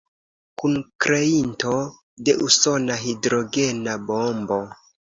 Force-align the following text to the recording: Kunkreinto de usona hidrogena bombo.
Kunkreinto 0.63 1.75
de 2.23 2.37
usona 2.49 2.99
hidrogena 3.05 3.99
bombo. 4.11 4.63